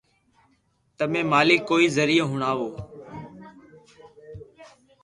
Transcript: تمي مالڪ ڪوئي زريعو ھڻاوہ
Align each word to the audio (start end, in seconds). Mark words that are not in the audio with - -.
تمي 0.97 1.21
مالڪ 1.31 1.59
ڪوئي 1.69 1.85
زريعو 1.95 2.25
ھڻاوہ 2.31 2.69